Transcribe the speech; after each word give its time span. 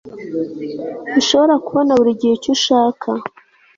ntushobora 1.09 1.55
kubona 1.65 1.91
buri 1.99 2.11
gihe 2.19 2.33
icyo 2.37 2.49
ushaka 2.57 3.07